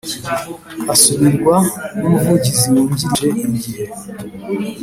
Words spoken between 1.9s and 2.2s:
n